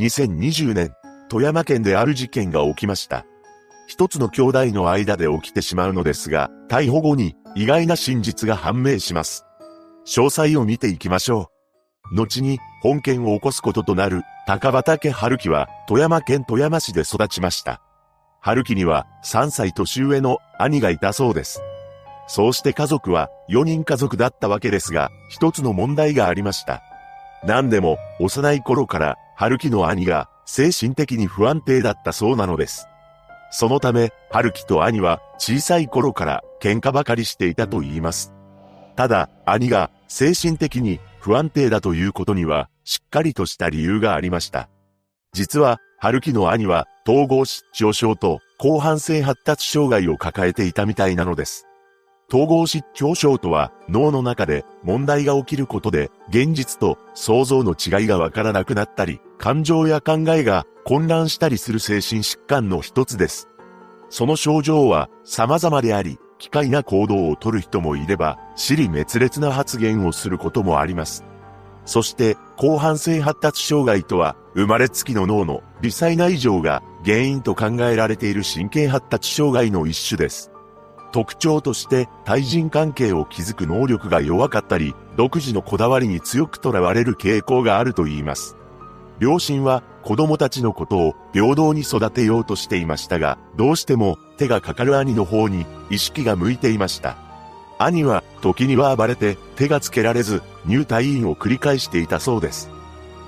[0.00, 0.92] 2020年、
[1.28, 3.24] 富山県である事件が起きました。
[3.86, 9.44] 一つの兄弟の間で起きてしまうのですが、逮捕後に意外な真実が判明します。
[10.04, 11.48] 詳細を見ていきましょ
[12.12, 12.16] う。
[12.16, 17.80] 後に本件を起こすこととなる高畑春樹は富山県富山市で育ちました。
[18.40, 21.62] 春樹には3歳年上の兄がいたそうです。
[22.26, 26.82] そうして家族は4人家族だったわけですが、一つの問題がありました。
[27.44, 32.86] 何でも幼い頃から春樹の兄が精神的に不安定だったそうなのです。
[33.50, 38.32] そのため、春樹と兄は小さい頃から喧嘩ばかりしていたと言います。
[38.96, 44.68] ただ、兄が精神的に不安定だということには、しっかりとした理由がありました。
[45.32, 51.66] 実は、春樹の兄は、統合失調症と広範性発達障害を抱えていたみたいなのです。
[52.34, 63.48] 統合失調症とは脳の中で問題が起きることで現実と想像の違いがわからなくなったり感情や考えが混乱したりする精神疾患の一つです。
[64.10, 71.24] その症状は様々であり機械な行動をとる人もいれば、死に滅裂な発言をすることもあります。
[71.86, 80.53] そして、広範性発達障害とは、生まれつきの脳の微細な異常が原因と考えられている神経発達障害の一種です。
[81.14, 88.56] 特徴として対人関係を築く能力が弱かったり、独自のこだわりに強くとらわれる傾向があると言います。
[89.20, 97.16] 両親は子供たちのことを平等に育てようとしていましたが、どうしても手がかかる兄の方に意識が向いていました。
[97.78, 102.70] 兄は時には暴れて手がつけられず入退院を繰り返していたそうです。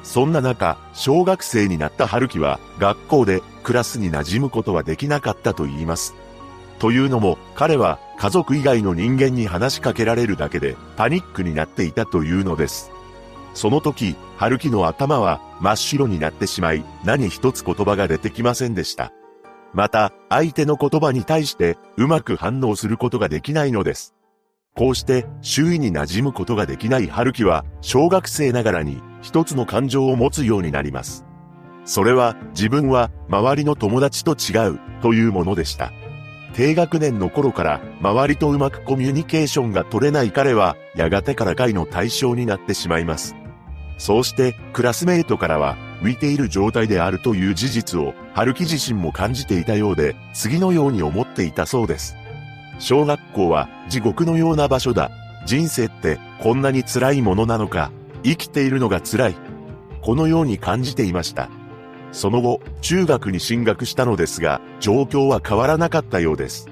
[0.02, 6.16] そんな中、小学生になった春樹は学校でクラスに馴染むことはできなかったと言います。
[6.78, 12.90] というのも、彼は家族以外の人間に話しかけられるだけでパニックになっていたというのです。
[13.54, 19.12] その時、春樹の頭は真っ白になってしまい、何一つ言葉が出てきませんでした。
[19.72, 24.14] また、相手の言葉に対してうまく反応することができないのです。
[24.76, 31.24] こうして周囲に馴染むことができない春樹は小学生ながらに一つの感情を持つようになります。
[31.86, 35.92] それは自分は周りの友達と違うというものでした。
[36.56, 43.36] 低学年の頃から周りとうまくコミュニケーションが取れない彼はやがてから害の対象になってしまいます。
[43.98, 52.16] そうしてクラスメイトからは浮いている状態であるという事実を春樹自身も感じていたようで次のように思っていたそうです。
[52.78, 55.10] 小学校は地獄のような場所だ。
[55.44, 57.90] 人生ってこんなに辛いものなのか。
[58.24, 59.34] 生きているのが辛い。
[60.00, 61.50] このように感じていました。
[62.12, 66.68] その後、中学に進学したのですが、状況は変わらなかったようです。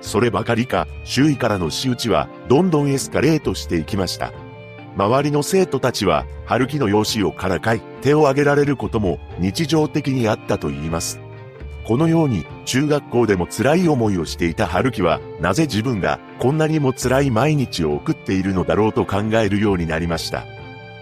[0.00, 4.32] そればかりか、周囲からの仕打ちは、どんどんエスカレートしていきました。
[4.96, 11.20] 周りの生徒たちは、春樹の容姿をからかい、手を挙げられることも日常的にあったと言います。
[11.84, 20.44] このように、中学校でも辛い思いをしていた春樹は、なぜ自分がこんなにも辛い毎日を送っているのだろうと考えるようになりました。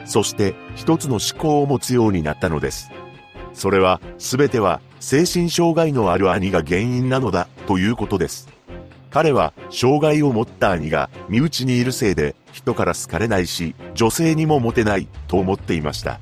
[0.06, 2.90] そして、一つの思考を持つようになったのです。
[3.54, 8.48] それは、すべては、精神障害のある兄が原因なのだ、ということです。
[9.10, 16.20] 彼は、障害を持った兄が、身内にいるせいで、人から好かれないし、女性にもモテない、と思っていました。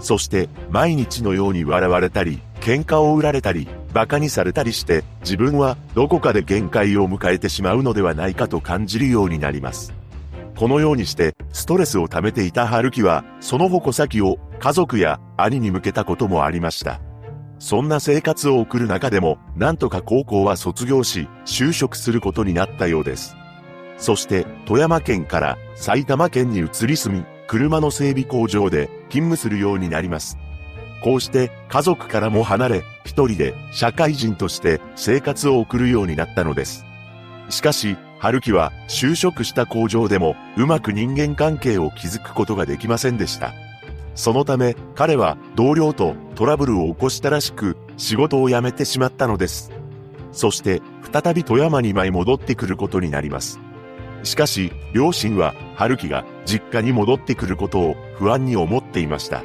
[0.00, 9.94] そして、毎日のように笑われたり、喧嘩を売られたり、馬鹿にされたりして、自分はどこかで限界を迎えてしまうのではないかと感じるようになります。
[10.56, 17.00] このようにしてストレスを溜めていた春樹は、その矛先を家族や兄に向けたこともありました。
[17.58, 23.36] そんな生活を送る中でも、なんとか高校は卒業し、就職することになったようです。
[23.96, 30.38] そして、富山県から埼玉県に移り住み、車の整備工場で勤務するようになります。
[31.02, 36.84] こうして家族からも離れ、一人で社会人として生活を送るようになったのです。
[37.50, 43.52] しかし、春樹は就職した工場でもうまく人間関係を築くことができませんでした。
[44.14, 49.72] そのため彼は同僚とトラブルを起こしたらしく仕事を辞めてしまったのです。
[50.32, 50.80] そして
[51.12, 53.60] 再び富山に舞い戻ってくることになります。
[54.22, 59.42] しかし両親は春樹が実家に戻ってくることを不安に思っていました。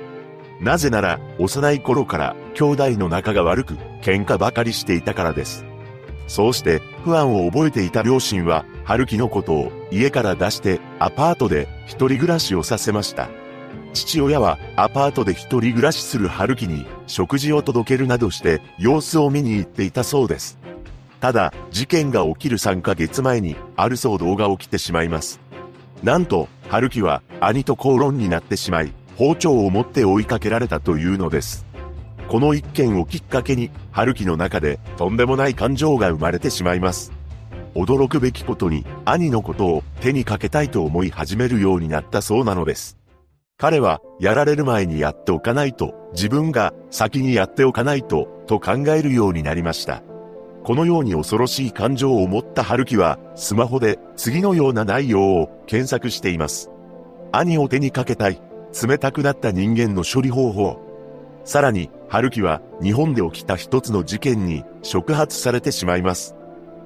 [0.62, 5.69] なぜなら幼い頃から兄弟の仲が悪く喧嘩ばかりしていたからです。
[6.30, 13.30] そうして不安を覚えていた両親は、春樹のことを家から出してアパートで一人暮らしをさせました。
[13.94, 20.60] 父親はアパートで一人暮らしする春樹に食事を届けるなどして様子を見に行っていたそうです。
[21.20, 25.40] ただ、事件が起きる3ヶ月前にある騒動が起きてしまいます。
[26.04, 31.66] なんと、春樹は兄と口論になってしまい、包丁を持って追いかけられたというのです。
[32.30, 37.12] この一件をきっかけに、春樹の中でとんでもない感情が生まれてしまいます。
[37.74, 43.00] 驚くべきことに、兄のことを手にかけたいと思い始めるようになったそうなのです。
[43.58, 50.04] 彼は、やられる前にやっておかないと、自分が先にやっておかないと、と考えるようになりました。
[50.64, 56.70] このように恐ろしい感情を持った春樹は、スマホで次のような内容を検索しています。
[57.32, 58.40] 兄を手にかけたい。
[58.88, 60.89] 冷たくなった人間の処理方法。
[61.44, 66.36] さらに、春樹は日本で起きた一つの事件に触発されてしまいます。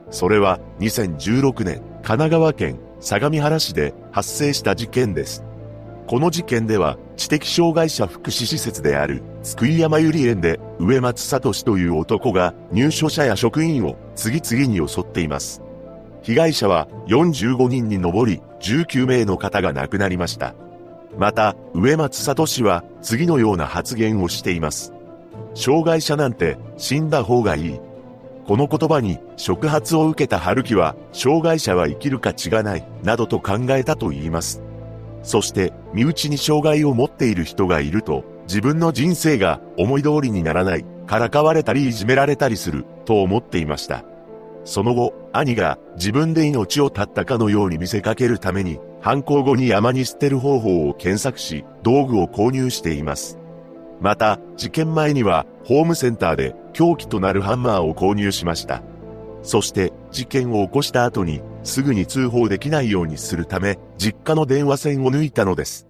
[0.09, 5.43] それは2016年、神奈川県相模原市で発生した事件です。
[6.07, 15.61] この事件では、知的障害者福祉施設である、津久井山ゆり園で、植松聡という男が入所者や職員を次々に襲っています。
[16.21, 20.55] 被害者は45人に上り、19名の方が亡くなりました。
[21.17, 24.93] また、植松聡は次のような発言をしています。
[25.55, 27.79] 障害者なんて死んだ方がいい。
[28.47, 34.61] この言葉に触発を受けた春樹は、障害者は生きる価値がない、などと考えたと言います。
[35.21, 44.03] そして、身内に障害を持っている人がいると、自分の人生が思い通りにならない、からかわれたりいじめられたりする、と思っていました。
[44.65, 53.37] その後、兄が自分で命を絶ったかのように見せかけるために、犯行後に山に捨てる方法を検索し、道具を購入しています。
[53.99, 58.81] また、事件前には、ホームセンターで凶器となるハンマーを購入しました。
[59.41, 65.87] そして、事件を起こした後に、すぐに通報できないようにするため、実家の電話線を抜いたのです。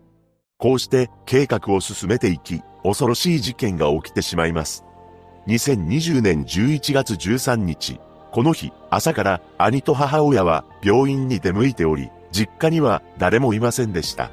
[0.58, 4.84] こうして計画を進めていき、恐ろしい事件が起きてしまいます。
[5.48, 8.00] 2020年11月13日、
[8.34, 14.32] この日、朝から兄と母親は病院に出向いており、実家には誰もいませんでした。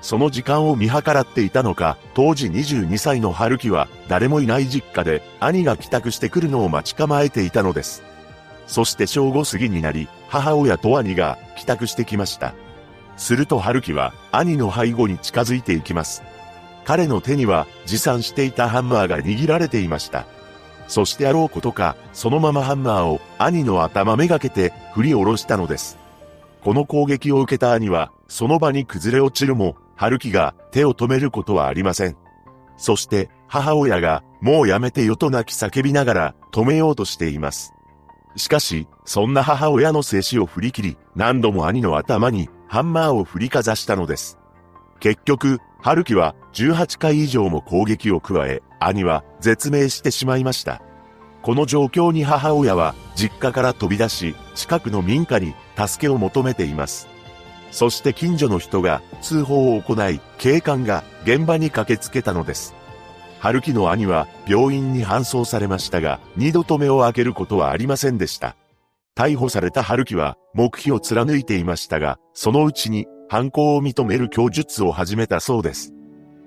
[0.00, 8.04] その時間を見計らっていたのか、当時22歳の春樹は誰もいない実家で兄が帰宅してくるのを待ち構えていたのです。
[8.68, 12.54] そして正午過ぎになり、母親と兄が帰宅してきました。
[13.16, 16.22] すると春樹は兄の背後に近づいていきます。
[16.84, 20.26] 彼の手には持参していたハンマーが握られていました。
[20.88, 25.98] そしてあろうことか、そのままハンマーを兄の頭めがけて振り下ろしたのです。
[26.62, 32.16] この攻撃を受けた兄は、その場に崩れ落ちるも、春樹が手を止めることはありません。
[32.76, 37.72] そして母親がもうやめてよと泣き叫びながら止めようとしています。
[38.34, 44.38] しかし、そんな母親の静止を振り切り、何度も兄の頭にハンマーを振りかざしたのです。
[45.00, 50.82] 結局、春樹は18回以上も攻撃を加え、兄は絶命してしまいました。
[51.42, 57.08] この状況に母親は実家から飛び出し、近くの民家に助けを求めています。
[57.72, 62.74] そして近所の人が通報を行い、警官が現場に駆けつけたのです。
[63.40, 68.54] 春樹の兄は病院に搬送されましたが、二度と目を開けることはありませんでした。
[69.16, 75.92] 逮捕された春樹は黙秘を貫いていましたが、そのうちに犯行を認める供述を始めたそうです。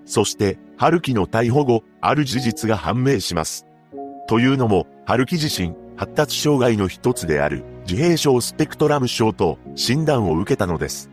[0.05, 3.65] そして、春樹の逮捕後、ある事実が判明します。
[4.27, 11.09] というのも、春樹自身、発達障害の一つである、自閉症スペクトラム症と診断を受けたのです。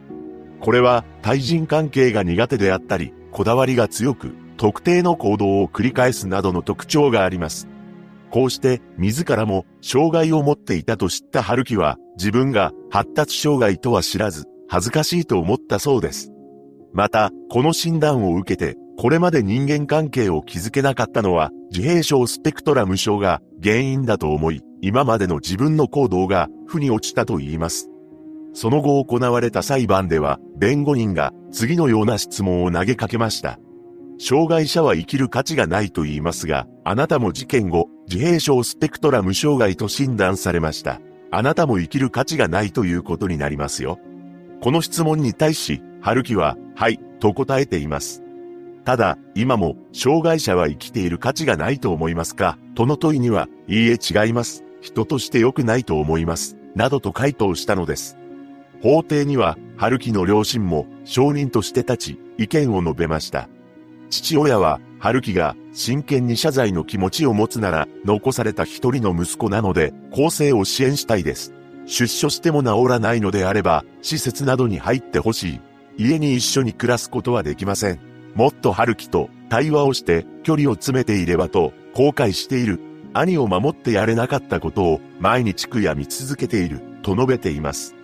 [0.60, 7.68] これは、対人関係が苦手であったり、こだわりが強く、特定の行動を繰り返すなどの特徴があります。
[8.30, 16.32] こうして自らも障害を持っていたと知った春樹は自分が発達障害とは知らず恥ずかしいと思ったそうです。
[16.94, 27.89] また、この診断を受けてこれまで人間関係を築けなかったのは自閉症スペクトラム症が原因だと思い、今までの自分の行動が負に落ちたと言います。
[28.55, 33.58] その後行われた裁判では弁護人が次のような質問を投げかけました。
[34.19, 41.01] 障害者は生きる価値がないと言いますが、あなたも事件後、自閉症スペクトラム障害と診断されました。
[41.32, 43.99] あなたも生きる価値がないということになりますよ。
[44.61, 48.21] この質問に対し、春樹は、はい、と答えています。
[48.84, 52.58] ただ、今も、障害者は生きている価値がないと思いますか？
[52.74, 54.65] との問いには、いいえ違います。
[54.81, 56.56] 人として良くないと思います。
[56.74, 58.19] などと回答したのです。
[58.82, 63.48] 法廷には、春樹の両親も、証人として立ち、意見を述べました。
[64.10, 71.55] 父親は、春樹が真剣に謝罪の気持ちを持つなら、残された一人の息子なので、更生を支援したいです。
[71.86, 75.60] 出所しても治らないのであれば、施設などに入ってほしい。
[75.98, 78.11] 家に一緒に暮らすことはできません。
[78.34, 82.81] もっと春樹と対話をして距離を詰めていればと後悔している。
[83.15, 87.94] 兄を守ってやれなかったことを毎日悔やみ続けていると述べています。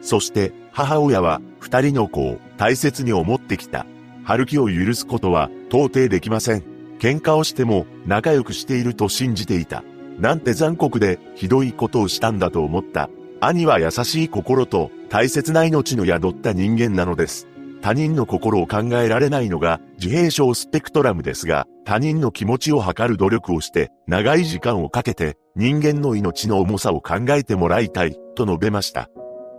[0.00, 3.86] そして母親は二人の子を大切に思ってきた。
[4.24, 6.64] 春樹を許すことは到底できません。
[6.98, 9.84] 喧嘩をしても仲良くしていると信じていた。
[10.18, 13.08] なんて残酷でひどいことをしたんだと思った。
[13.40, 17.47] 兄は優しい心と大切な命の宿った人間なのです。
[17.80, 29.08] 他人の心を考えられないのが自閉症スペクトラムですが、他人の気持ちを測る努力をして長い時間をかけて人間の命の重さを考えてもらいたいと述べました。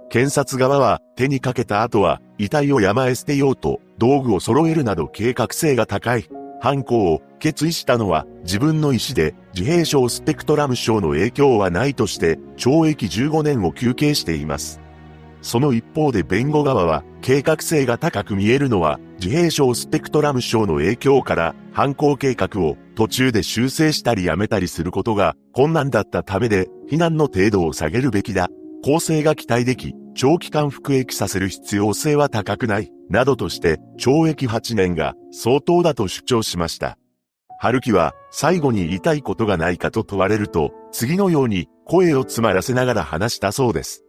[0.10, 6.28] 検察側は手にかけた後は遺体を山へ捨てようと道具を揃えるなど計画性が高い。
[6.62, 14.82] 犯行を決意したのは自分の意思で自閉症スペクトラム症の影響はないとして懲役15年を求刑しています。
[15.41, 28.50] その一方で弁護側は計画性が高く見えるのは自閉症スペクトラム症の影響から犯行計画を途中で修正したりやめたりすることが困難だったためで非難の程度を下げるべきだ。
[28.84, 36.98] 公正が期待でき長期間服役させる必要性は高くない、などとして懲役8年が相当だと主張しました。
[37.62, 44.03] 春樹は最後に言いたいことがないかと問われると、次のように声を詰まらせながら話したそうです。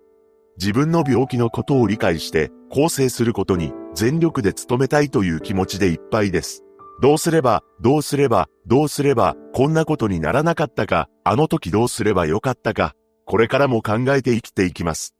[0.58, 6.62] 自分の病気のことを理解して更生することに全力で努めたいという気持ちでいっぱいです。
[7.02, 15.14] どうすれば、どうすれば、どうすれば、こんなことにならなかったか、あの時どうすればよかったか、これからも考えて生きていきます。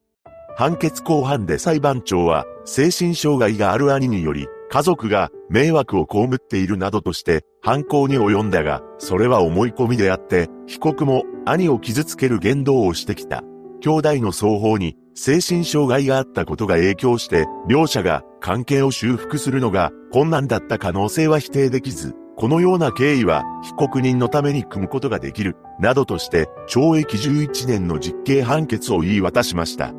[0.57, 13.43] 判決後半で裁判長は、精神障害がある兄により、家族が迷惑を被っているなどとして犯行に及んだが、それは思い込みであって、被告も兄を傷つける言動をしてきた。
[13.81, 29.93] 兄弟の双方に精神障害があったことが影響して、両者が関係を修復するのが困難だった可能性は否定できず、このような経緯は被告人のために組むことができる、などとして懲役11年の実刑判決を言い渡しました。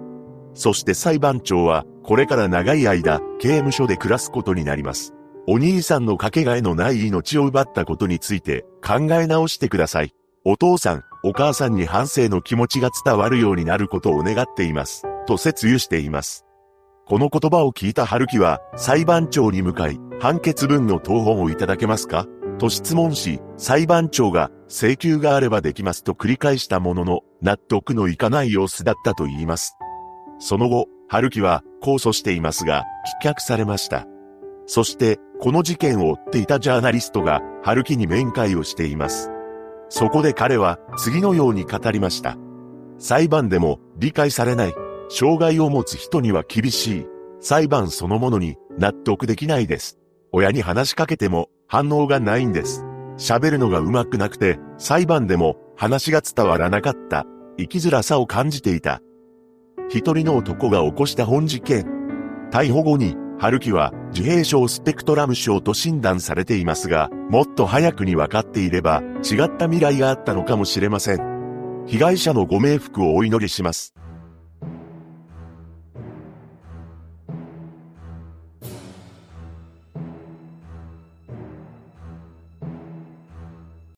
[0.54, 5.14] そして裁判長は、これから長い間、刑務所で暮らすことになります。
[5.48, 10.14] お兄さんのかけがえのない命を奪ったことについて考え直してください。
[10.46, 15.04] お父さん、お母さんに反省の気持ちが伝わるようになることを願っています。
[15.28, 16.46] と説諭しています。
[17.06, 22.26] この言葉を聞いた春樹は裁判長に向かい、判決文の答本をいただけますか？
[22.58, 29.76] と質問し、裁判長が請求があればできますと繰り返したものの、納得のいかない様子だったと言います。
[30.40, 32.86] その後、春樹は控訴していますが、
[33.24, 34.08] 棄却されました。
[34.68, 39.31] そして、この事件を追っていたジャーナリストが、春樹に面会をしています。
[39.94, 42.38] そこで彼は、次のように語りました。
[42.98, 44.74] 裁判でも、理解されない。
[45.10, 47.06] 障害を持つ人には厳しい。
[47.42, 50.00] 裁判そのものに納得できないです。
[50.32, 52.86] 親に話しかけても反応がないんです。
[53.18, 57.26] 喋るのが上手くなくて、裁判でも話が伝わらなかった。
[57.58, 59.02] 生きづらさを感じていた。
[59.90, 61.86] 一人の男が起こした本事件。
[62.50, 71.86] 逮捕後に、春樹は自閉症スペクトラム症と診断されていますが、もっと早くに分かっていれば違った未来があったのかもしれません。
[71.88, 73.96] 被害者のご冥福をお祈りします。